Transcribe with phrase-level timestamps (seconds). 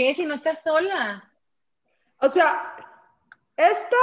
[0.00, 1.30] ¿Qué si no estás sola?
[2.20, 2.74] O sea,
[3.54, 3.98] esta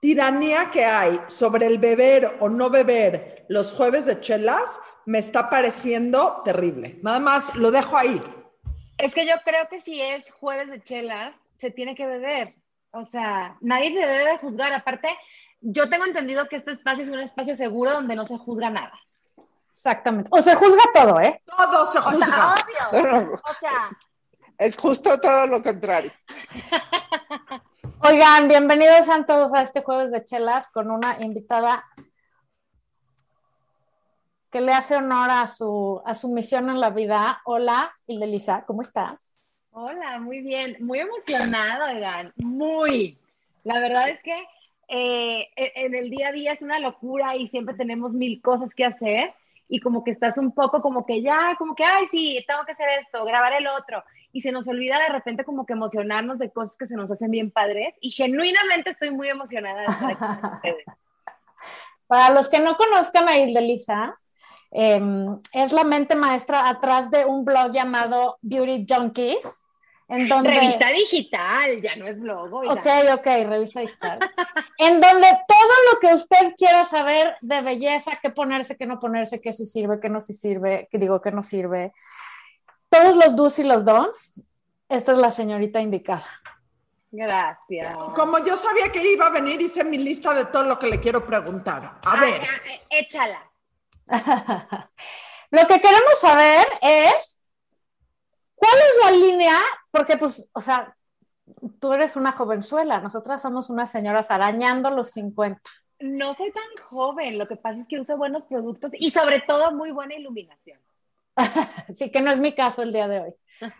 [0.00, 5.50] tiranía que hay sobre el beber o no beber los jueves de chelas me está
[5.50, 6.98] pareciendo terrible.
[7.02, 8.22] Nada más lo dejo ahí.
[8.96, 12.54] Es que yo creo que si es jueves de chelas, se tiene que beber.
[12.92, 14.72] O sea, nadie te debe de juzgar.
[14.72, 15.10] Aparte,
[15.60, 18.98] yo tengo entendido que este espacio es un espacio seguro donde no se juzga nada.
[19.68, 20.30] Exactamente.
[20.32, 21.42] O se juzga todo, ¿eh?
[21.44, 22.54] Todo se juzga.
[22.54, 23.32] O sea, obvio.
[23.34, 23.90] O sea,
[24.62, 26.12] Es justo todo lo contrario.
[27.98, 31.84] Oigan, bienvenidos a todos a este jueves de chelas con una invitada
[34.52, 37.40] que le hace honor a su, a su misión en la vida.
[37.44, 39.52] Hola, Lisa, ¿cómo estás?
[39.72, 40.76] hola, muy bien.
[40.78, 42.32] Muy emocionado, oigan.
[42.36, 43.18] Muy.
[43.64, 44.46] La verdad es que
[44.86, 48.84] eh, en el día a día es una locura y siempre tenemos mil cosas que
[48.84, 49.34] hacer
[49.72, 52.72] y como que estás un poco como que ya, como que, ay, sí, tengo que
[52.72, 54.04] hacer esto, grabar el otro.
[54.30, 57.30] Y se nos olvida de repente como que emocionarnos de cosas que se nos hacen
[57.30, 57.94] bien padres.
[58.02, 60.84] Y genuinamente estoy muy emocionada de estar aquí con ustedes.
[62.06, 64.20] Para los que no conozcan a Lisa,
[64.72, 65.00] eh,
[65.54, 69.64] es la mente maestra atrás de un blog llamado Beauty Junkies.
[70.08, 70.50] En donde...
[70.50, 72.52] Revista digital, ya no es blog.
[72.52, 72.72] oiga.
[72.74, 74.18] Ok, ok, revista digital.
[74.78, 79.40] en donde todo lo que usted quiera saber de belleza, qué ponerse, qué no ponerse,
[79.40, 81.92] qué sí sirve, qué no sí sirve, qué digo, qué no sirve.
[82.88, 84.40] Todos los do's y los don'ts,
[84.88, 86.26] esta es la señorita indicada.
[87.10, 87.94] Gracias.
[88.14, 90.98] Como yo sabía que iba a venir, hice mi lista de todo lo que le
[91.00, 91.82] quiero preguntar.
[91.84, 93.50] A Ah, ver, eh, échala.
[95.50, 97.31] Lo que queremos saber es
[98.62, 99.58] cuál es la línea,
[99.90, 100.96] porque pues, o sea,
[101.80, 105.60] tú eres una jovenzuela, nosotras somos unas señoras arañando los 50.
[105.98, 109.72] No soy tan joven, lo que pasa es que uso buenos productos y sobre todo
[109.72, 110.78] muy buena iluminación.
[111.88, 113.34] Así que no es mi caso el día de hoy.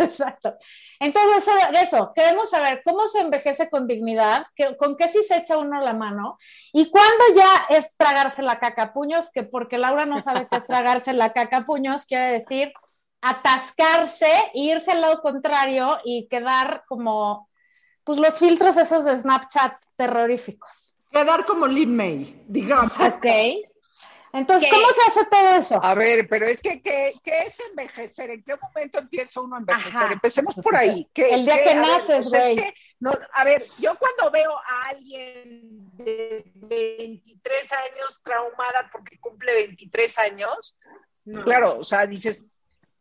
[0.00, 0.56] Exacto.
[0.98, 5.58] Entonces, eso, queremos saber cómo se envejece con dignidad, que- con qué sí se echa
[5.58, 6.38] uno la mano
[6.72, 10.66] y cuándo ya es tragarse la caca puños, que porque Laura no sabe qué es
[10.66, 12.72] tragarse la caca puños, quiere decir
[13.20, 17.48] atascarse, irse al lado contrario y quedar como,
[18.04, 20.94] pues los filtros esos de Snapchat terroríficos.
[21.10, 22.92] quedar como Lin May, digamos.
[23.00, 23.26] Ok.
[24.32, 24.76] Entonces, ¿Qué?
[24.76, 25.80] ¿cómo se hace todo eso?
[25.82, 28.28] A ver, pero es que, ¿qué, qué es envejecer?
[28.32, 30.02] ¿En qué momento empieza uno a envejecer?
[30.02, 30.12] Ajá.
[30.12, 31.08] Empecemos por ahí.
[31.14, 32.66] ¿Qué- El día qué- que naces, o sea, es güey.
[32.66, 39.54] que no, a ver, yo cuando veo a alguien de 23 años traumada porque cumple
[39.54, 40.76] 23 años,
[41.44, 42.44] claro, o sea, dices,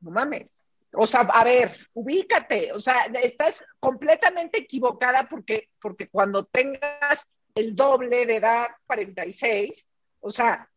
[0.06, 0.54] no mames.
[0.94, 7.76] O sea, a ver, ubícate, o sea, estás completamente equivocada porque, porque cuando tengas el
[7.76, 9.88] doble de edad, 46,
[10.22, 10.70] o sea,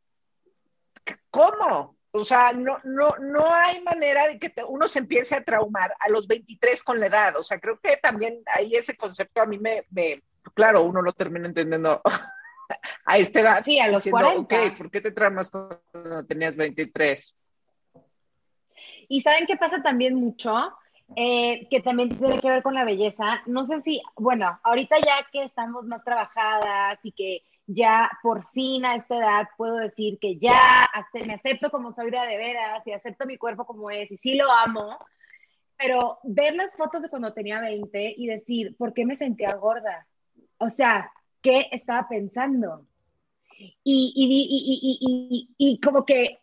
[1.30, 1.96] ¿cómo?
[2.10, 5.94] O sea, no, no, no hay manera de que te- uno se empiece a traumar
[6.00, 7.36] a los 23 con la edad.
[7.36, 10.22] O sea, creo que también ahí ese concepto a mí me, me
[10.54, 12.00] claro, uno lo termina entendiendo
[13.04, 13.60] a esta edad.
[13.62, 14.40] Sí, a los diciendo, 40.
[14.70, 17.36] ok, ¿por qué te traumas cuando tenías 23?
[19.08, 20.72] Y saben qué pasa también mucho,
[21.16, 23.40] Eh, que también tiene que ver con la belleza.
[23.46, 28.84] No sé si, bueno, ahorita ya que estamos más trabajadas y que ya por fin
[28.84, 30.86] a esta edad puedo decir que ya
[31.26, 34.50] me acepto como soy de veras y acepto mi cuerpo como es y sí lo
[34.52, 34.98] amo,
[35.78, 40.06] pero ver las fotos de cuando tenía 20 y decir, ¿por qué me sentía gorda?
[40.58, 42.84] O sea, ¿qué estaba pensando?
[43.82, 46.38] Y, y, y, y como que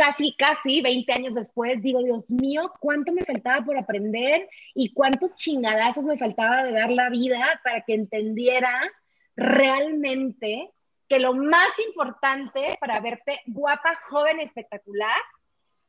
[0.00, 5.34] casi, casi 20 años después, digo, Dios mío, cuánto me faltaba por aprender y cuántos
[5.36, 8.72] chingadazos me faltaba de dar la vida para que entendiera
[9.36, 10.70] realmente
[11.06, 15.18] que lo más importante para verte guapa, joven, espectacular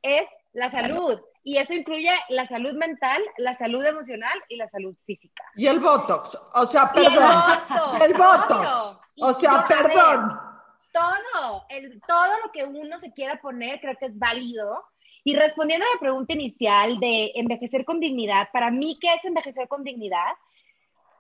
[0.02, 1.18] es la salud.
[1.44, 5.42] Y eso incluye la salud mental, la salud emocional y la salud física.
[5.56, 7.32] Y el Botox, o sea, Y el perdón.
[7.70, 8.98] Botox, El Botox.
[9.22, 10.51] O sea, perdón.
[10.92, 14.84] Todo, el, todo lo que uno se quiera poner creo que es válido.
[15.24, 19.68] Y respondiendo a la pregunta inicial de envejecer con dignidad, para mí, ¿qué es envejecer
[19.68, 20.32] con dignidad?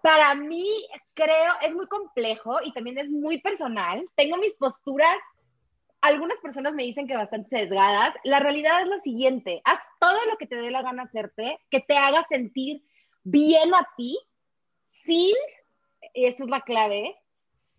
[0.02, 0.66] Para mí,
[1.14, 4.04] creo, es muy complejo y también es muy personal.
[4.16, 5.16] Tengo mis posturas,
[6.02, 8.16] algunas personas me dicen que bastante sesgadas.
[8.24, 11.80] La realidad es la siguiente, haz todo lo que te dé la gana hacerte, que
[11.80, 12.84] te haga sentir
[13.24, 14.18] bien a ti,
[15.06, 15.36] sin,
[16.16, 17.16] y esta es la clave,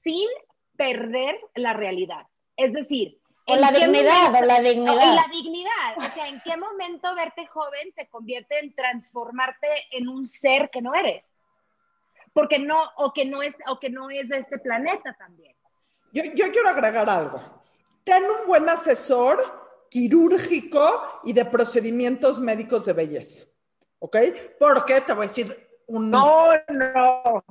[0.05, 0.29] sin
[0.77, 2.27] perder la realidad.
[2.57, 5.15] Es decir, O ¿en la dignidad, momento- o la y dignidad.
[5.15, 10.29] la dignidad, o sea, ¿en qué momento verte joven se convierte en transformarte en un
[10.29, 11.25] ser que no eres?
[12.33, 15.55] Porque no, o que no es, o que no es de este planeta también.
[16.13, 17.41] Yo, yo quiero agregar algo.
[18.05, 23.47] Ten un buen asesor quirúrgico y de procedimientos médicos de belleza.
[23.99, 24.17] ¿ok?
[24.59, 26.11] Porque te voy a decir un...
[26.11, 27.45] No, no.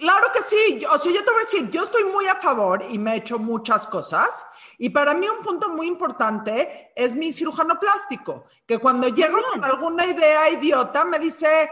[0.00, 2.82] Claro que sí, o sea, yo te voy a decir, yo estoy muy a favor
[2.88, 4.44] y me he hecho muchas cosas.
[4.78, 9.64] Y para mí un punto muy importante es mi cirujano plástico, que cuando llego con
[9.64, 11.70] alguna idea idiota me dice,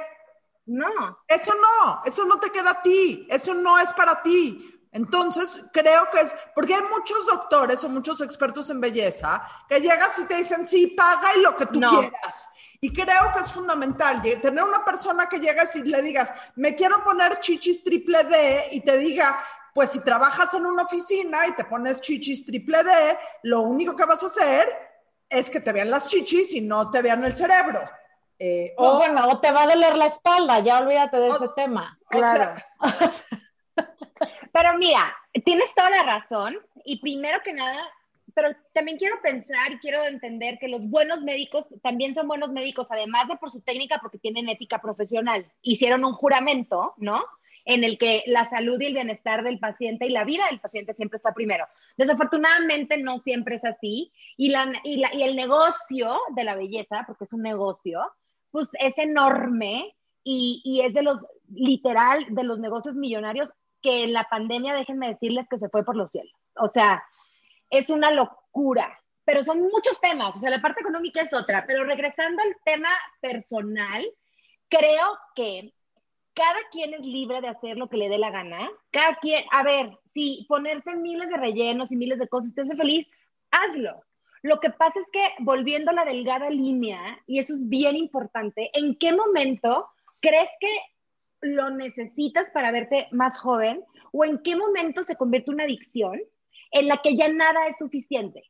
[0.67, 1.19] No.
[1.29, 4.73] eso no, eso no te queda a ti, eso no es para ti.
[4.93, 10.19] Entonces, creo que es, porque hay muchos doctores o muchos expertos en belleza que llegas
[10.21, 11.91] y te dicen, sí, paga y lo que tú No.
[11.91, 12.49] quieras.
[12.81, 17.03] Y creo que es fundamental tener una persona que llegas y le digas, me quiero
[17.03, 19.39] poner chichis triple D y te diga,
[19.75, 24.05] pues si trabajas en una oficina y te pones chichis triple D, lo único que
[24.05, 24.69] vas a hacer
[25.29, 27.81] es que te vean las chichis y no te vean el cerebro.
[28.39, 31.37] Eh, O o, bueno, o te va a doler la espalda, ya olvídate de O-
[31.37, 31.99] ese tema.
[32.13, 32.67] o sea,
[34.53, 35.15] Pero mira,
[35.45, 37.79] tienes toda la razón y primero que nada,
[38.37, 42.87] pero también quiero pensar y quiero entender que los buenos médicos también son buenos médicos,
[42.91, 45.51] además de por su técnica, porque tienen ética profesional.
[45.63, 47.25] Hicieron un juramento, ¿no?
[47.65, 50.93] En el que la salud y el bienestar del paciente y la vida del paciente
[50.93, 51.67] siempre está primero.
[51.97, 57.05] Desafortunadamente no siempre es así y, la, y, la, y el negocio de la belleza,
[57.07, 58.03] porque es un negocio,
[58.51, 61.25] pues es enorme y, y es de los,
[61.55, 63.49] literal, de los negocios millonarios
[63.81, 66.35] que en la pandemia, déjenme decirles que se fue por los cielos.
[66.57, 67.03] O sea,
[67.71, 71.85] es una locura, pero son muchos temas, o sea, la parte económica es otra, pero
[71.85, 72.91] regresando al tema
[73.21, 74.05] personal,
[74.69, 75.73] creo que
[76.35, 79.63] cada quien es libre de hacer lo que le dé la gana, cada quien, a
[79.63, 83.09] ver, si ponerte miles de rellenos y miles de cosas te hace feliz,
[83.51, 84.03] hazlo.
[84.43, 88.71] Lo que pasa es que volviendo a la delgada línea, y eso es bien importante,
[88.75, 89.89] ¿en qué momento
[90.21, 90.71] crees que
[91.41, 96.21] lo necesitas para verte más joven o en qué momento se convierte una adicción
[96.71, 98.45] en la que ya nada es suficiente.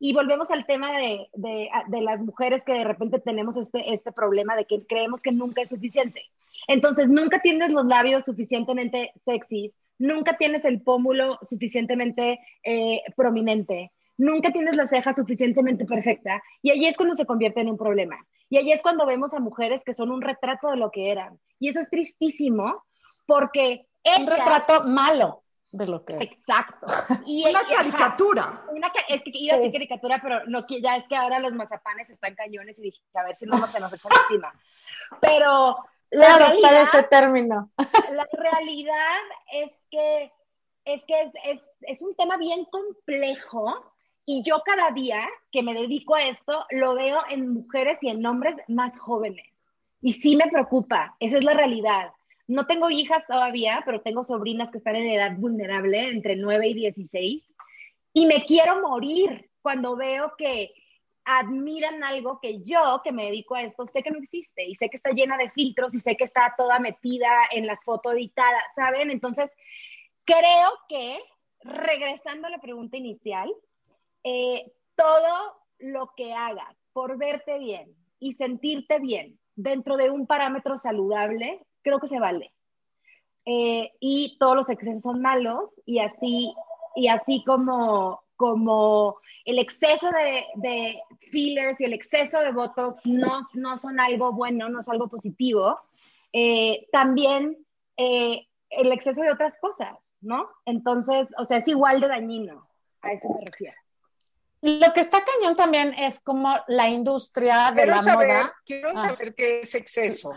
[0.00, 4.12] Y volvemos al tema de, de, de, las mujeres que de repente tenemos este, este
[4.12, 6.22] problema de que creemos que nunca es suficiente.
[6.68, 14.52] Entonces, nunca tienes los labios suficientemente sexys, nunca tienes el pómulo suficientemente eh, prominente, nunca
[14.52, 16.42] tienes la ceja suficientemente perfecta.
[16.62, 18.24] Y allí es cuando se convierte en un problema.
[18.50, 21.38] Y allí es cuando vemos a mujeres que son un retrato de lo que eran.
[21.58, 22.84] Y eso es tristísimo
[23.26, 23.86] porque...
[24.16, 26.86] Un retrato malo de lo que Exacto.
[27.26, 28.64] Y una caricatura.
[28.70, 32.10] Una, es que iba a decir caricatura, pero no, ya es que ahora los mazapanes
[32.10, 34.52] están cañones y dije, a ver si no se nos echan encima.
[35.20, 35.76] Pero
[36.10, 37.70] la realidad, ese término.
[38.12, 39.18] La realidad
[39.52, 40.32] es que
[40.84, 43.92] es, que es, es, es un tema bien complejo
[44.24, 45.20] y yo cada día
[45.52, 49.46] que me dedico a esto lo veo en mujeres y en hombres más jóvenes.
[50.00, 52.12] Y sí me preocupa, esa es la realidad.
[52.48, 56.74] No tengo hijas todavía, pero tengo sobrinas que están en edad vulnerable, entre 9 y
[56.74, 57.46] 16,
[58.14, 60.72] y me quiero morir cuando veo que
[61.24, 64.88] admiran algo que yo, que me dedico a esto, sé que no existe y sé
[64.88, 68.62] que está llena de filtros y sé que está toda metida en las fotos editadas,
[68.74, 69.10] ¿saben?
[69.10, 69.52] Entonces,
[70.24, 71.18] creo que,
[71.60, 73.52] regresando a la pregunta inicial,
[74.24, 80.78] eh, todo lo que hagas por verte bien y sentirte bien dentro de un parámetro
[80.78, 82.52] saludable, creo que se vale.
[83.44, 86.52] Eh, y todos los excesos son malos y así,
[86.94, 93.48] y así como, como el exceso de, de, fillers y el exceso de Botox no,
[93.54, 95.80] no son algo bueno, no es algo positivo,
[96.32, 97.56] eh, también
[97.96, 100.50] eh, el exceso de otras cosas, ¿no?
[100.66, 102.68] Entonces, o sea, es igual de dañino,
[103.00, 103.76] a eso me refiero.
[104.60, 108.54] Lo que está cañón también es como la industria de quiero la saber, moda.
[108.66, 109.00] Quiero ah.
[109.00, 110.32] saber qué es exceso.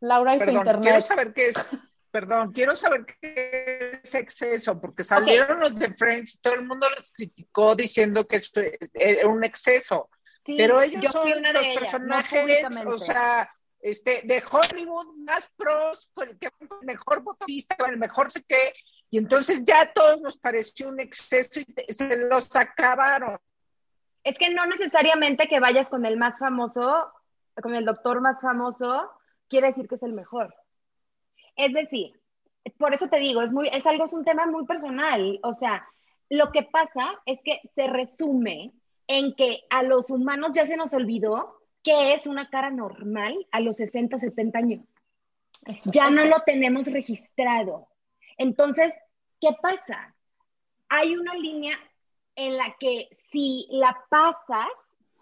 [0.00, 0.82] Laura y perdón, su internet.
[0.82, 1.66] Quiero saber qué es,
[2.10, 5.70] perdón, quiero saber qué es exceso, porque salieron okay.
[5.70, 8.40] los de Friends y todo el mundo los criticó diciendo que
[8.94, 10.08] era un exceso.
[10.44, 16.28] Sí, pero ellos son los personajes, no o sea, este, de Hollywood más pros, con
[16.28, 18.72] el, que, el mejor botista, con el mejor sé qué,
[19.10, 23.38] y entonces ya a todos nos pareció un exceso y se los acabaron.
[24.22, 27.12] Es que no necesariamente que vayas con el más famoso,
[27.62, 29.10] con el doctor más famoso,
[29.50, 30.54] quiere decir que es el mejor.
[31.56, 32.18] Es decir,
[32.78, 35.38] por eso te digo, es, muy, es algo, es un tema muy personal.
[35.42, 35.86] O sea,
[36.30, 38.72] lo que pasa es que se resume
[39.08, 43.60] en que a los humanos ya se nos olvidó que es una cara normal a
[43.60, 44.88] los 60, 70 años.
[45.66, 46.12] Eso, ya eso.
[46.12, 47.88] no lo tenemos registrado.
[48.38, 48.94] Entonces,
[49.40, 50.14] ¿qué pasa?
[50.88, 51.76] Hay una línea
[52.36, 54.68] en la que si la pasas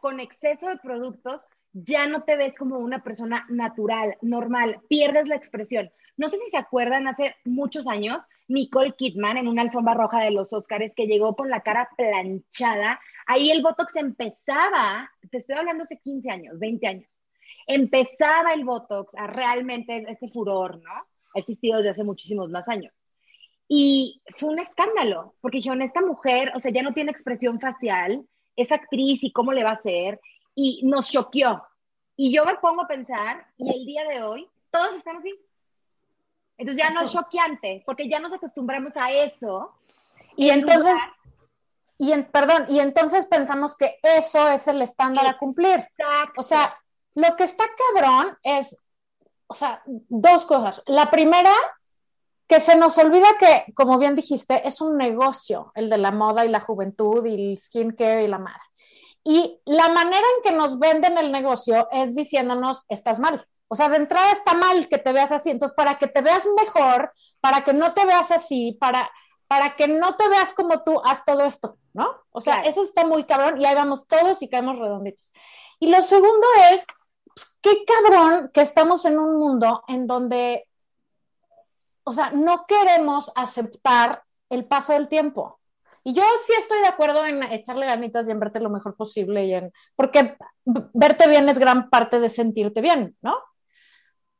[0.01, 1.47] con exceso de productos,
[1.85, 5.91] ya no te ves como una persona natural, normal, pierdes la expresión.
[6.17, 10.31] No sé si se acuerdan, hace muchos años, Nicole Kidman en una alfombra roja de
[10.31, 15.85] los Oscars que llegó con la cara planchada, ahí el Botox empezaba, te estoy hablando
[15.85, 17.11] hace 15 años, 20 años,
[17.67, 20.91] empezaba el Botox a realmente ese furor, ¿no?
[20.91, 22.93] Ha existido desde hace muchísimos más años.
[23.69, 28.27] Y fue un escándalo, porque dijeron, esta mujer, o sea, ya no tiene expresión facial,
[28.57, 30.19] es actriz y cómo le va a hacer,
[30.55, 31.63] y nos choqueó.
[32.21, 35.33] Y yo me pongo a pensar, y el día de hoy, todos están así.
[36.57, 39.73] Entonces ya no es choqueante, porque ya nos acostumbramos a eso.
[40.35, 40.99] Y entonces,
[41.97, 45.89] y en, perdón, y entonces pensamos que eso es el estándar a cumplir.
[46.37, 46.77] O sea,
[47.15, 48.77] lo que está cabrón es,
[49.47, 50.83] o sea, dos cosas.
[50.87, 51.55] La primera,
[52.49, 56.45] que se nos olvida que, como bien dijiste, es un negocio, el de la moda
[56.45, 58.68] y la juventud y el skincare y la madre.
[59.31, 63.47] Y la manera en que nos venden el negocio es diciéndonos, estás mal.
[63.69, 65.51] O sea, de entrada está mal que te veas así.
[65.51, 69.11] Entonces, para que te veas mejor, para que no te veas así, para,
[69.47, 72.09] para que no te veas como tú, haz todo esto, ¿no?
[72.31, 72.71] O sea, Claro.
[72.71, 75.31] eso está muy cabrón y ahí vamos todos y caemos redonditos.
[75.79, 76.87] Y lo segundo es,
[77.61, 80.67] qué cabrón que estamos en un mundo en donde,
[82.03, 85.58] o sea, no queremos aceptar el paso del tiempo.
[86.05, 89.45] Y yo sí estoy de acuerdo en echarle ganitas y en verte lo mejor posible
[89.47, 93.37] y en, porque verte bien es gran parte de sentirte bien, ¿no?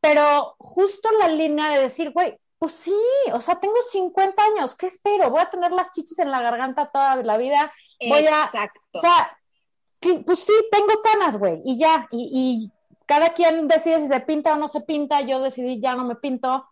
[0.01, 2.97] Pero justo la línea de decir, güey, pues sí,
[3.33, 5.31] o sea, tengo 50 años, ¿qué espero?
[5.31, 7.73] Voy a tener las chichis en la garganta toda la vida,
[8.09, 8.81] voy a, Exacto.
[8.93, 9.39] o sea,
[10.25, 12.73] pues sí, tengo canas, güey, y ya, y, y
[13.07, 16.17] cada quien decide si se pinta o no se pinta, yo decidí ya no me
[16.17, 16.69] pinto.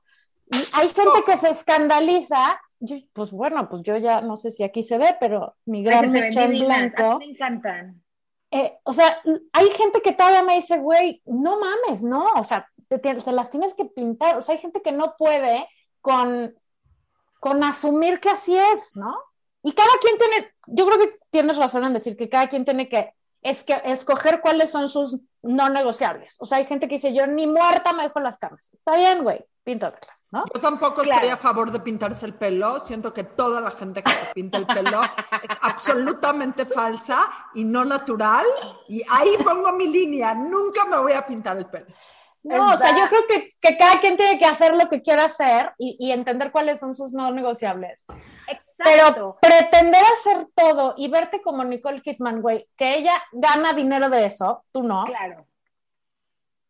[0.50, 4.62] Y hay gente que se escandaliza, yo, pues bueno, pues yo ya no sé si
[4.64, 7.18] aquí se ve, pero mi gran mechón blanco.
[7.18, 8.02] me encantan.
[8.50, 9.18] eh, o sea,
[9.52, 13.32] hay gente que todavía me dice, güey, no mames, no, o sea, te, te- te
[13.32, 15.66] las tienes que pintar, o sea, hay gente que no puede
[16.00, 16.54] con,
[17.40, 19.14] con asumir que así es, ¿no?
[19.62, 22.88] Y cada quien tiene, yo creo que tienes razón en decir que cada quien tiene
[22.88, 23.12] que,
[23.48, 26.36] es que escoger cuáles son sus no negociables.
[26.40, 28.72] O sea, hay gente que dice, yo ni muerta me dejo las camas.
[28.74, 30.44] Está bien, güey, píntatelas, ¿no?
[30.52, 31.10] Yo tampoco Claro.
[31.12, 32.80] estaría a favor de pintarse el pelo.
[32.80, 35.00] Siento que toda la gente que se pinta el pelo
[35.48, 37.20] es absolutamente falsa
[37.54, 38.44] y no natural.
[38.88, 40.34] Y ahí pongo mi línea.
[40.34, 41.86] Nunca me voy a pintar el pelo.
[42.42, 45.24] No, o sea, yo creo que, que cada quien tiene que hacer lo que quiera
[45.24, 48.04] hacer y, y entender cuáles son sus no negociables.
[48.78, 54.26] Pero pretender hacer todo y verte como Nicole Kidman, güey, que ella gana dinero de
[54.26, 55.46] eso, tú no, Claro.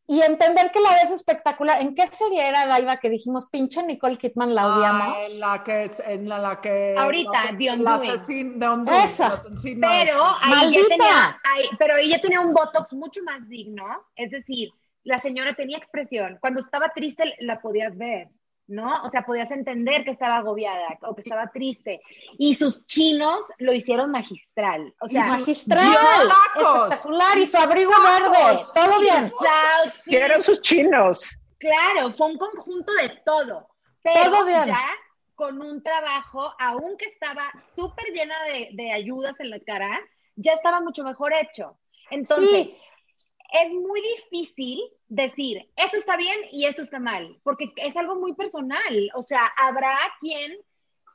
[0.09, 1.81] y entender que la ves espectacular.
[1.83, 5.17] ¿En qué serie era Daiva que dijimos, pinche Nicole Kidman, la odiamos?
[5.17, 6.95] Ah, en la que es, en la, la que.
[6.97, 8.11] Ahorita, la, The la Undoing.
[8.13, 9.29] asesin- de Undoing, Esa.
[9.31, 9.41] la
[9.89, 13.85] Pero ahí ya tenía, ahí- pero ella tenía un botox mucho más digno,
[14.15, 14.71] es decir,
[15.03, 16.39] la señora tenía expresión.
[16.41, 18.29] Cuando estaba triste la podías ver,
[18.69, 19.03] ¿no?
[19.05, 22.01] O sea, podías entender que estaba agobiada o que estaba triste.
[22.39, 24.95] Y sus chinos lo hicieron magistral.
[25.01, 26.83] O sea, Y su- Magistral, Tacos.
[26.93, 28.31] espectacular, y su abrigo Tacos.
[28.31, 29.33] verde, todo bien.
[30.05, 31.39] Quiero sus chinos.
[31.59, 33.69] Claro, fue un conjunto de todo.
[34.03, 34.65] Pero Todo bien.
[34.67, 34.87] ya
[35.35, 40.01] con un trabajo, aunque estaba súper llena de, de ayudas en la cara,
[40.37, 41.77] ya estaba mucho mejor hecho.
[42.11, 42.79] Entonces, Sí.
[43.63, 48.35] Es muy difícil decir, eso está bien y eso está mal, porque es algo muy
[48.35, 49.11] personal.
[49.15, 50.57] O sea, habrá quien,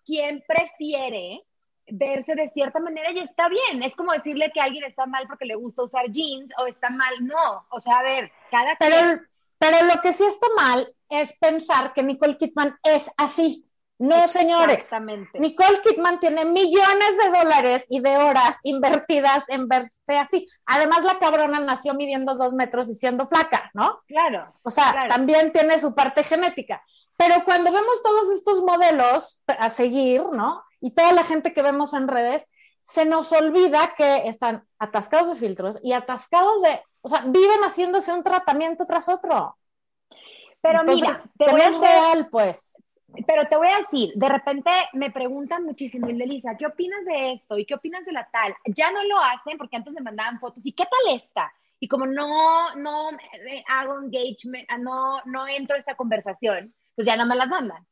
[0.05, 1.43] quien prefiere
[1.87, 3.83] verse de cierta manera y está bien.
[3.83, 7.13] Es como decirle que alguien está mal porque le gusta usar jeans o está mal.
[7.21, 8.91] No, o sea, a ver, cada quien.
[8.91, 9.21] Pero,
[9.57, 13.67] pero lo que sí está mal es pensar que Nicole Kidman es así.
[14.01, 14.77] No, señores.
[14.79, 15.39] Exactamente.
[15.39, 20.47] Nicole Kidman tiene millones de dólares y de horas invertidas en verse así.
[20.65, 23.99] Además, la cabrona nació midiendo dos metros y siendo flaca, ¿no?
[24.07, 24.53] Claro.
[24.63, 25.09] O sea, Claro.
[25.13, 26.83] también tiene su parte genética.
[27.15, 30.63] Pero cuando vemos todos estos modelos a seguir, ¿no?
[30.79, 32.47] Y toda la gente que vemos en redes,
[32.81, 38.11] se nos olvida que están atascados de filtros y atascados de, o sea, viven haciéndose
[38.11, 39.55] un tratamiento tras otro.
[40.61, 42.81] Pero Entonces, mira, te voy a hacer- real, pues.
[43.27, 47.33] Pero te voy a decir, de repente me preguntan muchísimo, y Lisa, ¿qué opinas de
[47.33, 47.57] esto?
[47.57, 48.53] ¿Y qué opinas de la tal?
[48.65, 51.51] Ya no lo hacen porque antes me mandaban fotos, ¿y qué tal esta?
[51.79, 53.09] Y como no, no
[53.67, 57.85] hago engagement, ah, no, no entro a esta conversación, pues ya no me las mandan.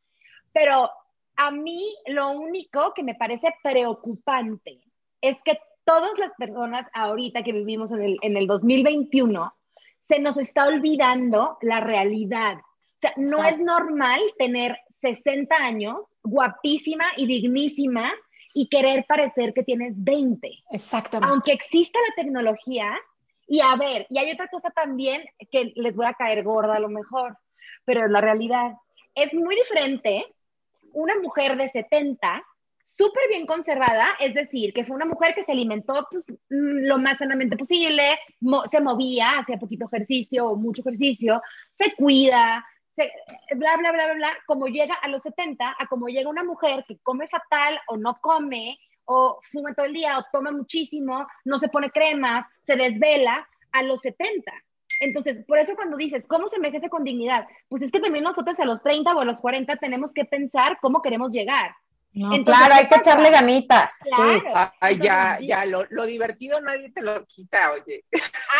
[0.53, 0.89] Pero
[1.35, 4.81] a mí lo único que me parece preocupante
[5.21, 9.53] es que todas las personas ahorita que vivimos en el, en el 2021,
[10.01, 12.57] se nos está olvidando la realidad.
[12.57, 13.49] O sea, no Exacto.
[13.49, 18.11] es normal tener 60 años, guapísima y dignísima,
[18.53, 20.49] y querer parecer que tienes 20.
[20.71, 21.31] Exactamente.
[21.31, 22.91] Aunque exista la tecnología,
[23.47, 26.79] y a ver, y hay otra cosa también que les voy a caer gorda a
[26.79, 27.37] lo mejor,
[27.85, 28.73] pero es la realidad.
[29.15, 30.25] Es muy diferente
[30.93, 32.43] una mujer de 70,
[32.97, 36.97] súper bien conservada, es decir, que fue una mujer que se alimentó pues, mm, lo
[36.99, 38.03] más sanamente posible,
[38.69, 41.41] se movía, hacía poquito ejercicio o mucho ejercicio,
[41.73, 42.65] se cuida,
[42.99, 46.43] se, bla, bla, bla, bla, bla, como llega a los 70, a como llega una
[46.43, 51.25] mujer que come fatal o no come, o fuma todo el día, o toma muchísimo,
[51.45, 54.51] no se pone cremas, se desvela, a los 70.
[54.99, 57.47] Entonces, por eso cuando dices, ¿cómo se envejece con dignidad?
[57.69, 60.77] Pues es que también nosotros a los 30 o a los 40 tenemos que pensar
[60.81, 61.71] cómo queremos llegar.
[62.43, 63.99] Claro, hay que echarle ganitas.
[64.03, 64.97] sí.
[64.99, 68.05] ya, ya, lo, divertido nadie te lo quita, oye.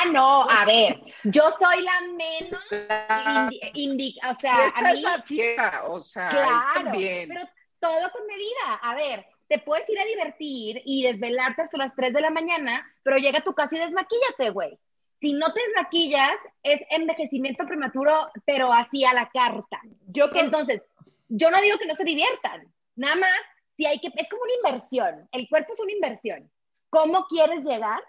[0.01, 5.03] Ah, no, a ver, yo soy la menos o sea, a mí.
[5.25, 8.79] fiera, o sea, claro, pero todo con medida.
[8.82, 12.86] A ver, te puedes ir a divertir y desvelarte hasta las 3 de la mañana,
[13.03, 14.79] pero llega a tu casa y desmaquíllate, güey
[15.22, 16.32] si no te desmaquillas,
[16.63, 19.82] es envejecimiento prematuro, pero así a la carta.
[20.08, 20.82] Yo Entonces,
[21.27, 23.32] yo no digo que no se diviertan, nada más,
[23.75, 26.51] si hay que, es como una inversión, el cuerpo es una inversión.
[26.89, 28.01] ¿Cómo quieres llegar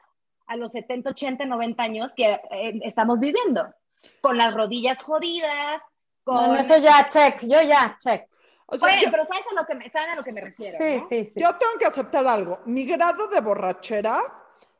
[0.47, 3.73] a los 70, 80, 90 años que eh, estamos viviendo?
[4.21, 5.81] Con las rodillas jodidas,
[6.25, 6.59] con...
[6.59, 8.27] eso ya, check, yo ya, check.
[8.69, 10.79] pero ¿sabes a, lo que me, ¿saben a lo que me refiero?
[10.79, 11.41] Sí, sí, sí.
[11.41, 12.61] Yo tengo que aceptar algo.
[12.65, 14.19] Mi grado de borrachera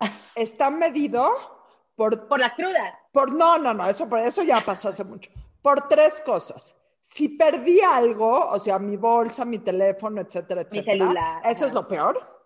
[0.35, 1.31] está medido
[1.95, 2.95] por, las crudas.
[3.13, 5.31] Por, no, no, no, eso, eso ya pasó hace mucho.
[5.61, 6.75] Por tres cosas.
[7.13, 10.93] Si perdí algo, o sea, mi bolsa, mi teléfono, etcétera, etcétera.
[10.95, 11.43] Mi celular.
[11.45, 12.41] Eso es lo peor.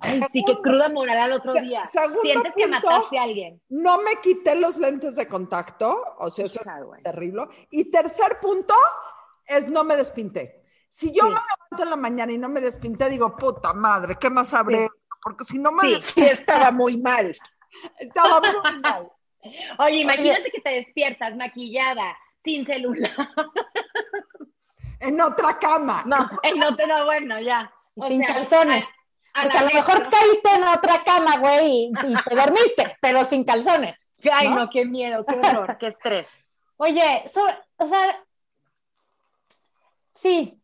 [0.00, 1.84] Ay, sí, que cruda morada el otro día.
[1.86, 3.60] Sientes que mataste a alguien.
[3.68, 7.46] No me quité los lentes de contacto, o sea, eso es terrible.
[7.70, 8.74] Y tercer punto
[9.46, 10.64] es no me despinté.
[10.90, 14.30] Si yo me levanto en la mañana y no me despinté, digo, puta madre, ¿qué
[14.30, 14.88] más habré?
[15.22, 17.36] Porque si no me sí, sí, estaba muy mal.
[17.98, 19.12] Estaba muy mal.
[19.78, 23.10] Oye, imagínate que te despiertas maquillada, sin celular.
[25.00, 26.02] En otra cama.
[26.06, 27.72] No, en otra, no, bueno, ya.
[28.06, 28.86] sin calzones.
[29.34, 34.14] A, a, lo mejor caíste en otra cama, güey, y, te dormiste, pero sin calzones.
[34.32, 36.26] Ay, no, qué miedo, qué horror, qué estrés.
[36.78, 37.24] Oye,
[37.76, 38.24] o sea,
[40.14, 40.60] sí,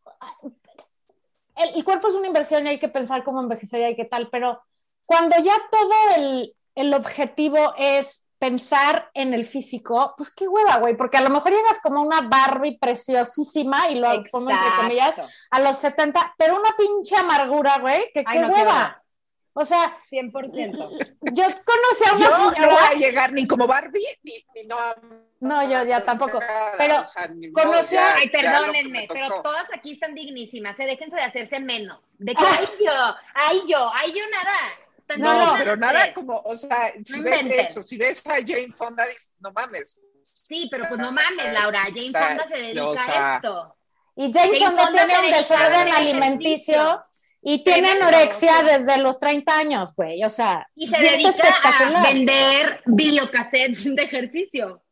[1.57, 4.29] el, el, cuerpo es una inversión y hay que pensar cómo envejecer y qué tal,
[4.31, 4.63] pero
[5.05, 10.97] cuando ya todo el, el objetivo es pensar en el físico, pues qué hueva, güey,
[10.97, 15.15] porque a lo mejor llegas como una Barbie preciosísima y lo pongo entre comillas
[15.49, 19.01] a los 70, pero una pinche amargura, güey, que qué hueva.
[19.53, 20.33] O sea, 100%.
[21.35, 22.59] Yo conocí a una yo señora.
[22.59, 24.77] No voy a llegar ni como Barbie, ni, no.
[25.39, 26.41] No, yo ya tampoco.
[26.79, 27.03] Pero
[27.53, 28.17] conocí a.
[28.17, 30.81] Ay, perdónenme, pero todas aquí están dignísimas.
[30.81, 30.87] ¿eh?
[30.87, 32.09] Déjense de hacerse menos.
[32.19, 34.57] De que, ay, yo, ay, yo, ay, yo nada.
[35.19, 39.05] No, no, pero nada como, o sea, si ves eso, si ves a Jane Fonda,
[39.41, 40.01] no mames.
[40.23, 43.77] Sí, pero pues no mames, Laura, Jane Fonda se dedica a esto.
[44.17, 47.03] Y Jane, Fonda, tiene un desorden alimenticio
[47.41, 50.69] y tiene anorexia desde los 30 años, güey, o sea.
[50.75, 54.83] Y se dedica a vender videocassettes de ejercicio.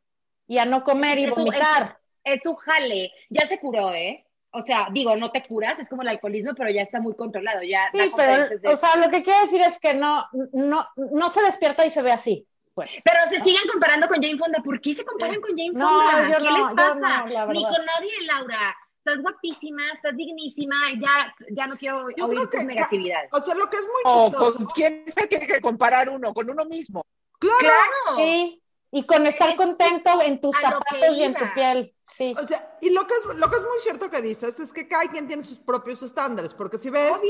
[0.48, 1.98] Y a no comer y vomitar.
[2.24, 3.12] es su jale.
[3.28, 4.26] Ya se curó, ¿eh?
[4.52, 7.62] O sea, digo, no te curas, es como el alcoholismo, pero ya está muy controlado,
[7.62, 7.90] ya.
[7.92, 11.86] Sí, pero, o sea, lo que quiero decir es que no, no, no se despierta
[11.86, 13.00] y se ve así, pues.
[13.04, 16.26] Pero se siguen comparando con Jane Fonda, ¿por qué se comparan con Jane Fonda?
[16.26, 17.24] ¿Qué les pasa?
[17.52, 18.76] Ni con nadie, Laura.
[18.98, 22.16] Estás guapísima, estás dignísima, ya, ya no quiero oír
[22.50, 23.30] tus negatividades.
[23.32, 24.58] O sea, lo que es muy chistoso.
[24.58, 26.34] ¿Con quién se tiene que comparar uno?
[26.34, 27.06] Con uno mismo.
[27.38, 27.56] Claro.
[27.60, 28.18] claro.
[28.18, 28.62] Sí.
[28.92, 31.94] Y con estar contento en tus zapatos y en tu piel.
[32.16, 32.34] Sí.
[32.38, 34.88] O sea, y lo que, es, lo que es muy cierto que dices es que
[34.88, 37.20] cada quien tiene sus propios estándares, porque si ves,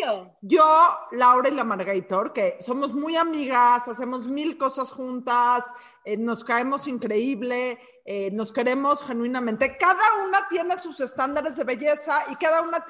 [0.40, 5.64] yo, Laura y la Margator, que somos muy amigas, hacemos mil cosas juntas,
[6.04, 12.24] eh, nos caemos increíble, eh, nos queremos genuinamente, cada una tiene sus estándares de belleza
[12.30, 12.84] y cada una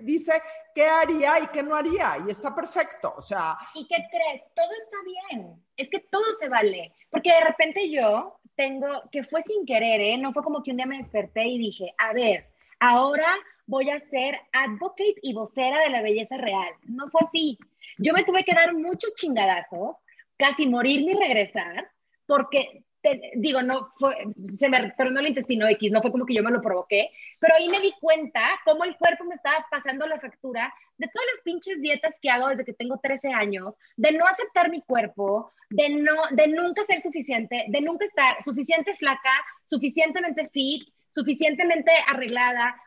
[0.00, 0.40] dice
[0.74, 3.58] qué haría y qué no haría, y está perfecto, o sea.
[3.74, 4.42] ¿Y qué crees?
[4.54, 9.40] Todo está bien, es que todo se vale, porque de repente yo tengo, que fue
[9.42, 10.18] sin querer, ¿eh?
[10.18, 12.44] No fue como que un día me desperté y dije, a ver,
[12.80, 13.32] ahora
[13.66, 16.68] voy a ser advocate y vocera de la belleza real.
[16.82, 17.56] No fue así.
[17.98, 19.96] Yo me tuve que dar muchos chingadazos,
[20.36, 21.88] casi morir ni regresar,
[22.26, 22.84] porque
[23.34, 24.16] digo, no fue,
[24.58, 27.54] se me tornó el intestino X, no fue como que yo me lo provoqué, pero
[27.54, 31.42] ahí me di cuenta cómo el cuerpo me estaba pasando la factura de todas las
[31.44, 35.90] pinches dietas que hago desde que tengo 13 años, de no aceptar mi cuerpo, de
[35.90, 39.32] no, de nunca ser suficiente, de nunca estar suficiente flaca,
[39.70, 42.80] suficientemente fit, suficientemente arreglada,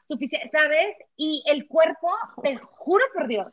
[0.52, 0.95] ¿sabes?
[1.17, 2.10] Y el cuerpo,
[2.43, 3.47] te juro por Dios,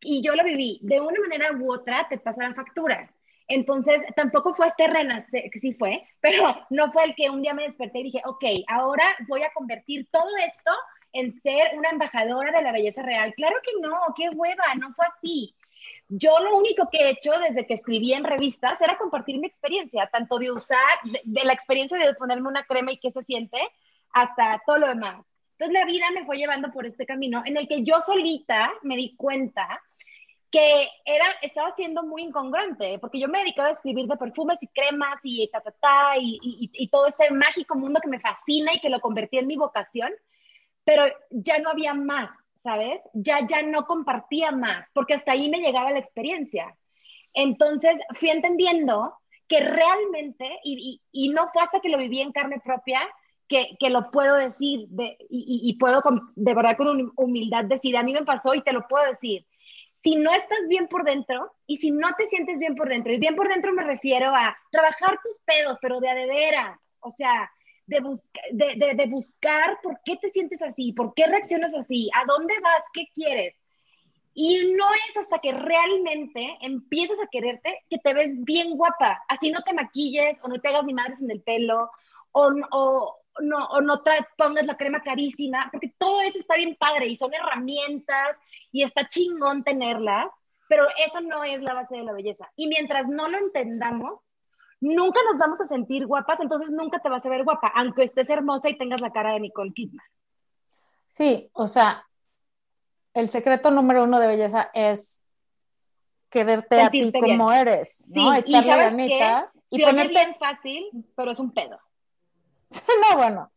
[0.00, 3.10] y yo lo viví, de una manera u otra te pasa la factura.
[3.48, 7.64] Entonces, tampoco fue este renacer, sí fue, pero no fue el que un día me
[7.64, 10.70] desperté y dije, ok, ahora voy a convertir todo esto
[11.14, 13.32] en ser una embajadora de la belleza real.
[13.34, 15.54] Claro que no, qué hueva, no fue así.
[16.08, 20.08] Yo lo único que he hecho desde que escribí en revistas era compartir mi experiencia,
[20.12, 23.58] tanto de usar, de, la experiencia de ponerme una crema y qué se siente,
[24.12, 25.24] hasta todo lo demás.
[25.52, 28.96] Entonces la vida me fue llevando por este camino en el que yo solita me
[28.96, 29.82] di cuenta
[30.50, 34.66] que era, estaba siendo muy incongruente, porque yo me dedicaba a escribir de perfumes y
[34.68, 36.38] cremas y ta, ta, ta, y,
[36.72, 40.10] y, todo este mágico mundo que me fascina y que lo convertí en mi vocación,
[40.84, 42.30] pero ya no había más.
[42.62, 43.00] ¿sabes?
[43.14, 46.76] Ya, ya no compartía más, porque hasta ahí me llegaba la experiencia.
[47.34, 49.14] Entonces fui entendiendo
[49.46, 53.00] que realmente, y, y, no fue hasta que lo viví en carne propia,
[53.48, 56.02] que, que lo puedo decir de, y, puedo
[56.36, 59.46] de verdad con humildad decir, a mí me pasó y te lo puedo decir.
[60.02, 63.18] Si no estás bien por dentro y si no te sientes bien por dentro, y
[63.18, 67.10] bien por dentro me refiero a trabajar tus pedos, pero de a de veras, o
[67.10, 67.50] sea,
[67.86, 68.00] de,
[68.52, 73.06] de, buscar por qué te sientes así, por qué reaccionas así, a dónde vas, qué
[73.14, 73.54] quieres.
[74.34, 79.24] Y no es hasta que realmente empiezas a quererte que te ves bien guapa.
[79.26, 81.90] Así no te maquilles o no te hagas ni madres en el pelo
[82.32, 84.02] o, o no, o no
[84.36, 88.36] pongas la crema carísima, porque todo eso está bien padre y son herramientas
[88.72, 90.26] y está chingón tenerlas,
[90.68, 92.50] pero eso no es la base de la belleza.
[92.56, 94.20] Y mientras no lo entendamos,
[94.80, 98.28] nunca nos vamos a sentir guapas, entonces nunca te vas a ver guapa, aunque estés
[98.30, 100.06] hermosa y tengas la cara de Nicole Kidman.
[101.08, 102.06] Sí, o sea,
[103.14, 105.24] el secreto número uno de belleza es
[106.28, 108.32] quererte a ti como eres, ¿no?
[108.32, 111.80] Sí, Echarle ganitas y ponerte bien fácil, pero es un pedo.
[113.10, 113.50] no, bueno.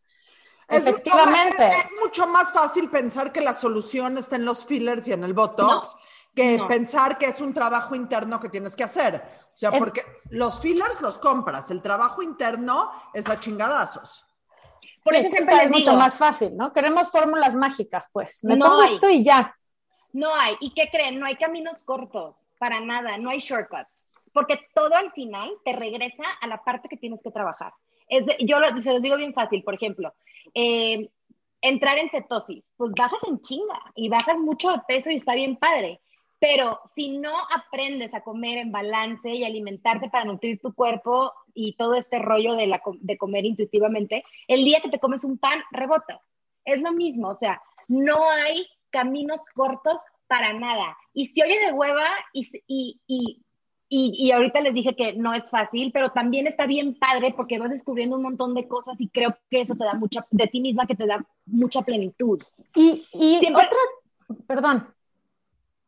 [0.68, 1.66] Efectivamente.
[1.66, 5.34] es, mucho más fácil pensar que la solución está en los fillers y en el
[5.34, 5.94] botox
[6.34, 9.22] que pensar que es un trabajo interno que tienes que hacer.
[9.54, 14.26] O sea, porque los fillers los compras, el trabajo interno es a chingadazos.
[15.04, 16.72] Por eso siempre es mucho más fácil, ¿no?
[16.72, 18.42] Queremos fórmulas mágicas, pues.
[18.44, 19.54] Me no pongo esto y ya.
[20.12, 20.56] No hay.
[20.60, 21.18] ¿Y qué creen?
[21.18, 23.90] No hay caminos cortos, para nada, no hay shortcuts.
[24.32, 27.74] Porque todo al final te regresa a la parte que tienes que trabajar.
[28.12, 30.12] Es yo se los digo bien fácil, por ejemplo,
[30.54, 31.08] eh,
[31.60, 35.56] entrar en cetosis, pues bajas en chinga y bajas mucho de peso y está bien
[35.56, 36.00] padre
[36.42, 41.76] pero si no aprendes a comer en balance y alimentarte para nutrir tu cuerpo y
[41.76, 45.62] todo este rollo de, la, de comer intuitivamente, el día que te comes un pan,
[45.70, 46.20] rebotas.
[46.64, 50.98] Es lo mismo, o sea, no hay caminos cortos para nada.
[51.14, 53.40] Y si oye de hueva y,
[53.94, 57.70] y, ahorita les dije que no es fácil, pero también está bien padre porque vas
[57.70, 60.86] descubriendo un montón de cosas y creo que eso te da mucha, de ti misma
[60.86, 62.40] que te da mucha plenitud.
[62.74, 64.88] Y, y Siempre, otra, perdón,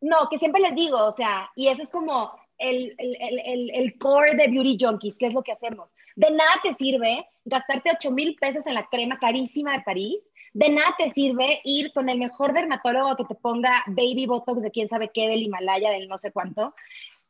[0.02, 4.48] no, que siempre les digo, o sea, y eso es como el, el, core de
[4.48, 5.88] Beauty Junkies, que es lo que hacemos.
[6.14, 10.18] De nada te sirve gastarte 8 mil pesos en la crema carísima de París.
[10.52, 14.70] De nada te sirve ir con el mejor dermatólogo que te ponga baby botox de
[14.70, 16.74] quién sabe qué, del Himalaya, del no sé cuánto.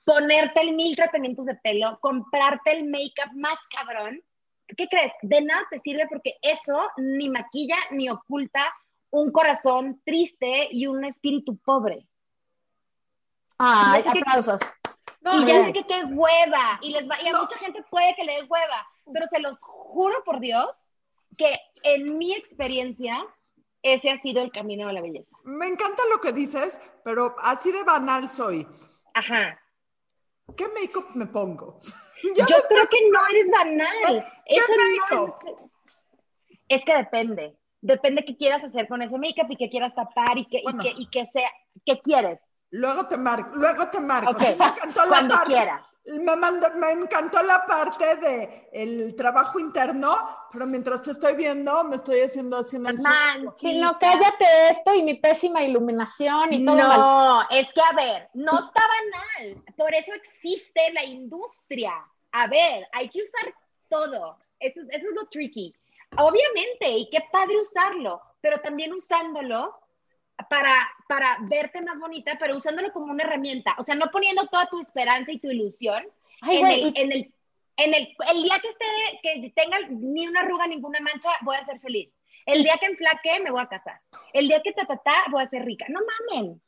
[0.05, 4.23] Ponerte el mil tratamientos de pelo, comprarte el make-up más cabrón.
[4.77, 5.13] ¿Qué crees?
[5.23, 8.73] De nada te sirve porque eso ni maquilla ni oculta
[9.11, 12.09] un corazón triste y un espíritu pobre.
[13.59, 14.61] Ay, aplausos.
[15.23, 18.25] y ya sé que qué hueva, y, les va, y a mucha gente puede que
[18.25, 20.69] le dé hueva, pero se los juro por Dios
[21.37, 23.25] que en mi experiencia
[23.83, 25.37] ese ha sido el camino de la belleza.
[25.45, 28.67] Me encanta lo que dices, pero así de banal soy.
[29.13, 29.61] Ajá.
[30.57, 31.79] ¿Qué make-up me pongo?
[32.37, 34.27] Yo creo que no eres banal.
[34.47, 35.35] ¿Qué Eso no es...
[36.69, 37.57] es que depende.
[37.81, 40.95] Depende qué quieras hacer con ese make-up y qué quieras tapar y que, y que,
[40.97, 41.51] y que sea,
[41.85, 42.41] qué quieres.
[42.71, 44.31] Luego te marco, luego te marco.
[44.31, 44.57] Okay.
[44.59, 45.55] me encantó la parte,
[46.07, 50.15] Me, me, encantó la parte de el trabajo interno,
[50.53, 52.99] pero mientras te estoy viendo, me estoy haciendo haciendo el
[53.59, 56.77] Si no, cállate esto y mi pésima iluminación y todo.
[56.77, 59.65] No, es que a ver, no está banal.
[59.77, 61.95] Por eso existe la industria.
[62.33, 63.55] A ver, hay que usar
[63.89, 64.39] todo.
[64.61, 65.75] Eso, eso es lo tricky.
[66.19, 69.75] Obviamente, y qué padre usarlo, pero también usándolo
[70.49, 70.75] para,
[71.09, 73.75] para verte más bonita, pero usándolo como una herramienta.
[73.79, 76.05] O sea, no poniendo toda tu esperanza y tu ilusión
[76.43, 77.35] en, el, en, el,
[77.77, 81.65] en el, el, día que esté, que tenga ni una arruga, ninguna mancha, voy a
[81.65, 82.11] ser feliz.
[82.47, 84.01] El día que enflaque, me voy a casar.
[84.33, 85.87] El día que ta, ta, ta voy a ser rica.
[85.89, 86.61] No mamen.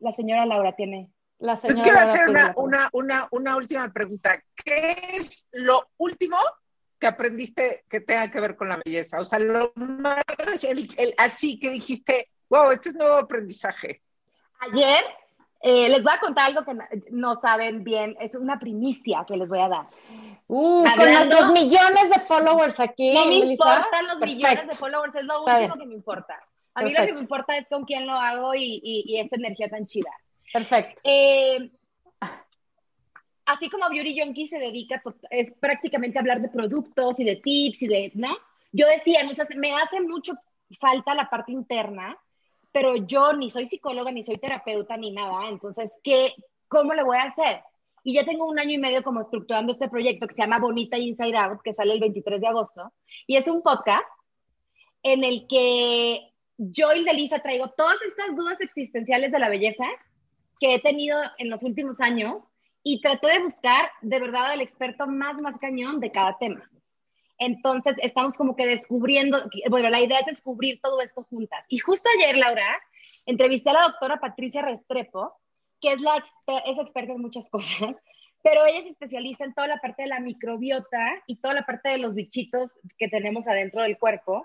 [0.00, 1.10] La señora Laura tiene.
[1.38, 4.42] La señora Quiero hacer una, una, una, una última pregunta.
[4.64, 6.36] ¿Qué es lo último
[7.02, 9.18] que aprendiste que tenga que ver con la belleza?
[9.18, 10.22] O sea, lo más,
[11.18, 14.00] así que dijiste, wow, este es nuevo aprendizaje.
[14.60, 15.04] Ayer
[15.62, 16.78] eh, les voy a contar algo que
[17.10, 19.86] no, saben bien, es una primicia que les voy a dar.
[20.46, 23.12] Uh, con nuestros millones de followers aquí.
[23.12, 26.40] No me importan los millones de followers, es lo último que me importa.
[26.74, 29.68] A mí lo que me importa es con quién lo hago y, y, esta energía
[29.68, 30.10] tan chida.
[30.52, 31.00] Perfecto.
[31.02, 31.68] Eh,
[33.46, 37.82] así como Beauty Junkie se dedica es prácticamente a hablar de productos y de tips
[37.82, 38.36] y de, ¿no?
[38.72, 40.32] Yo decía, no, me hace mucho
[40.80, 42.16] falta la parte interna,
[42.72, 45.48] pero yo ni soy psicóloga, ni soy terapeuta, ni nada.
[45.48, 46.34] Entonces, ¿qué,
[46.68, 47.60] ¿cómo le voy a hacer?
[48.02, 50.98] Y ya tengo un año y medio como estructurando este proyecto que se llama Bonita
[50.98, 52.92] Inside Out, que sale el 23 de agosto.
[53.26, 54.08] Y es un podcast
[55.02, 59.84] en el que yo y Delisa traigo todas estas dudas existenciales de la belleza
[60.58, 62.36] que he tenido en los últimos años
[62.82, 66.68] y traté de buscar de verdad al experto más, más cañón de cada tema.
[67.38, 71.64] Entonces, estamos como que descubriendo, bueno, la idea es descubrir todo esto juntas.
[71.68, 72.80] Y justo ayer, Laura,
[73.26, 75.34] entrevisté a la doctora Patricia Restrepo,
[75.80, 76.24] que es, la,
[76.66, 77.96] es experta en muchas cosas,
[78.42, 81.90] pero ella es especialista en toda la parte de la microbiota y toda la parte
[81.90, 84.44] de los bichitos que tenemos adentro del cuerpo.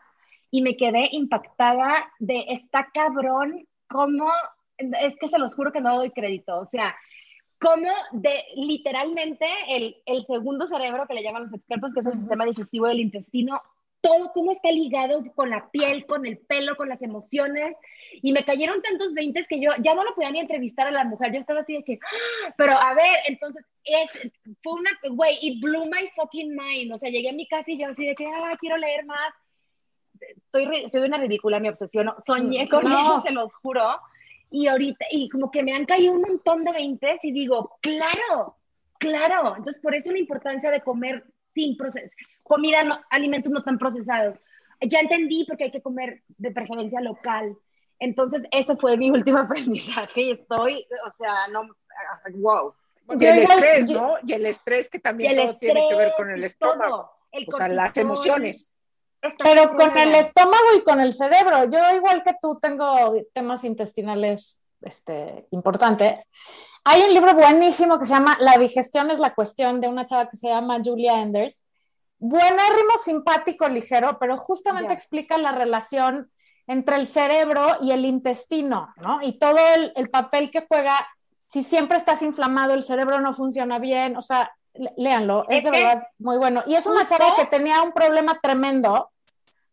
[0.52, 4.32] Y me quedé impactada de esta cabrón, cómo,
[4.78, 6.96] es que se los juro que no doy crédito, o sea,
[7.60, 12.20] cómo de literalmente el, el, segundo cerebro que le llaman los expertos, que es el
[12.20, 13.62] sistema digestivo del intestino,
[14.02, 17.76] todo cómo está ligado con la piel, con el pelo, con las emociones.
[18.22, 21.04] Y me cayeron tantos veintes que yo ya no lo podía ni entrevistar a la
[21.04, 21.34] mujer.
[21.34, 22.54] Yo estaba así de que, ¡Ah!
[22.58, 24.32] pero a ver, entonces, es,
[24.64, 26.94] fue una, güey, it blew my fucking mind.
[26.94, 29.34] O sea, llegué a mi casa y yo así de que, ah, quiero leer más.
[30.20, 32.14] Estoy, soy una ridícula, mi obsesión.
[32.26, 34.00] Soñé con eso, se los juro.
[34.50, 38.56] Y ahorita, y como que me han caído un montón de veintes y digo, claro,
[38.98, 39.56] claro.
[39.58, 42.10] Entonces, por eso la importancia de comer sin proceso,
[42.44, 44.38] comida, no, alimentos no tan procesados.
[44.82, 47.58] Ya entendí porque hay que comer de preferencia local.
[48.00, 51.64] Entonces, eso fue mi último aprendizaje y estoy, o sea, no,
[52.36, 52.74] wow.
[53.20, 54.16] y el estrés, ¿no?
[54.24, 57.12] Y el estrés que también todo tiene que ver con el estómago.
[57.48, 58.77] o sea, las emociones.
[59.44, 61.66] Pero con el estómago y con el cerebro.
[61.70, 66.30] Yo, igual que tú, tengo temas intestinales este, importantes.
[66.84, 70.30] Hay un libro buenísimo que se llama La digestión es la cuestión, de una chava
[70.30, 71.66] que se llama Julia Enders.
[72.20, 76.32] Buenérrimo, simpático, ligero, pero justamente explica la relación
[76.66, 79.22] entre el cerebro y el intestino, ¿no?
[79.22, 81.08] Y todo el, el papel que juega.
[81.48, 84.18] Si siempre estás inflamado, el cerebro no funciona bien.
[84.18, 84.52] O sea,
[84.98, 86.64] léanlo, es, de verdad muy bueno.
[86.68, 89.12] Y es una chava que tenía un problema tremendo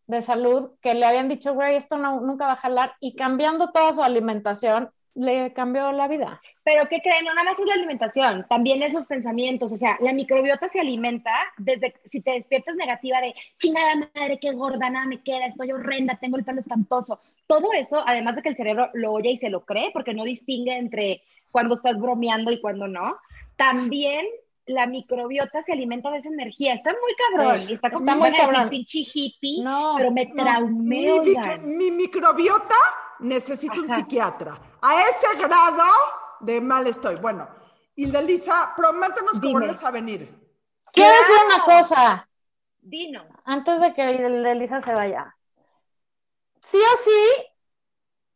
[0.07, 3.71] de salud, que le habían dicho, güey, esto no, nunca va a jalar, y cambiando
[3.71, 6.41] toda su alimentación, le cambió la vida.
[6.63, 7.25] Pero ¿qué creen?
[7.25, 11.31] No nada más es la alimentación, también esos pensamientos, o sea, la microbiota se alimenta
[11.57, 16.17] desde, si te despiertas negativa de, chingada madre, qué gorda, nada me queda, estoy horrenda,
[16.19, 19.49] tengo el pelo espantoso, todo eso, además de que el cerebro lo oye y se
[19.49, 23.17] lo cree, porque no distingue entre cuando estás bromeando y cuando no,
[23.55, 24.25] también
[24.67, 26.73] la microbiota se alimenta de esa energía.
[26.73, 27.55] Está muy cabrón.
[27.69, 28.69] está, como muy cabrón.
[28.69, 29.63] pinche hippie,
[29.97, 31.21] pero me traumé.
[31.63, 32.75] Mi, microbiota
[33.19, 34.59] necesita un psiquiatra.
[34.81, 35.83] A ese grado
[36.39, 37.15] de mal estoy.
[37.17, 37.47] Bueno,
[37.95, 40.45] y Lisa, prométenos que vuelves a venir.
[40.91, 42.29] Quiero decir una cosa.
[42.81, 43.25] Dino.
[43.45, 45.35] Antes de que Lisa se vaya.
[46.61, 47.45] Sí o sí,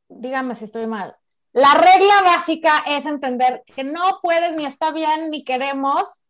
[0.08, 1.19] dígame si estoy mal.
[1.52, 6.22] La regla básica es entender que no puedes ni está bien ni queremos,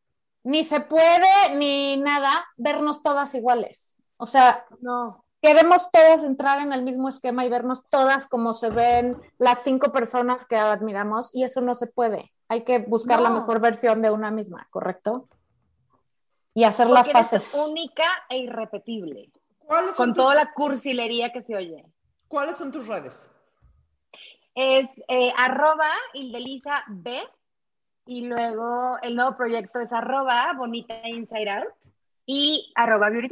[0.43, 3.97] ni se puede ni nada vernos todas iguales.
[4.17, 5.25] O sea, no.
[5.41, 9.91] Queremos todas entrar en el mismo esquema y vernos todas como se ven las cinco
[9.91, 12.33] personas que admiramos y eso no se puede.
[12.49, 15.29] Hay que buscar la mejor versión de una misma, ¿correcto?
[16.53, 17.47] Y hacer las paces.
[17.53, 19.31] única e irrepetible.
[19.95, 21.85] con toda la cursilería que se oye.
[22.27, 23.29] ¿Cuáles son tus redes?
[24.59, 27.17] Es eh, arroba Ildelisa B
[28.05, 31.73] y luego el nuevo proyecto es arroba Bonita Inside Out
[32.25, 33.29] y arroba Beauty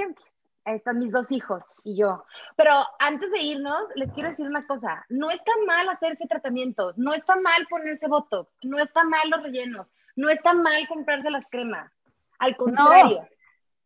[0.63, 2.23] Ahí están mis dos hijos y yo.
[2.55, 5.05] Pero antes de irnos, les quiero decir una cosa.
[5.09, 9.87] No está mal hacerse tratamientos, no está mal ponerse botox, no está mal los rellenos,
[10.15, 11.91] no está mal comprarse las cremas.
[12.39, 13.27] Al contrario,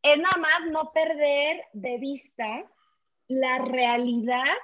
[0.04, 2.66] es nada más no perder de vista
[3.28, 4.58] la realidad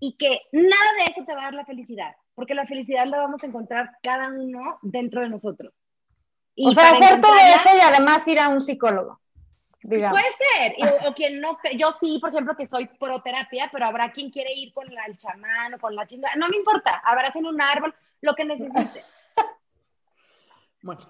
[0.00, 3.18] y que nada de eso te va a dar la felicidad, porque la felicidad la
[3.18, 5.72] vamos a encontrar cada uno dentro de nosotros.
[6.54, 9.20] Y o sea, hacer todo eso y además ir a un psicólogo.
[9.82, 10.18] Digamos.
[10.18, 14.30] Puede ser, o, quien no, yo sí, por ejemplo, que soy proterapia, pero habrá quien
[14.30, 17.94] quiere ir con el chamán o con la chingada, no me importa, abracen un árbol,
[18.20, 19.04] lo que necesite.
[20.82, 21.00] bueno,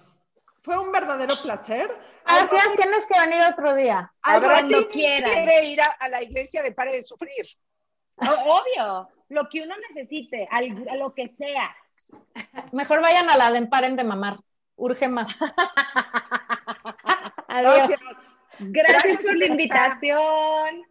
[0.67, 1.89] fue un verdadero placer.
[2.25, 4.11] Gracias, tienes que venir otro día.
[4.21, 5.31] Cuando quiera.
[5.31, 7.47] quiere ir a, la iglesia de Pare de Sufrir.
[8.17, 11.75] Obvio, lo que uno necesite, a lo que sea.
[12.71, 14.39] Mejor vayan a la de Paren de Mamar,
[14.75, 15.37] urge más.
[17.47, 17.89] Adiós.
[18.59, 19.25] Gracias.
[19.25, 20.87] Por la invitación.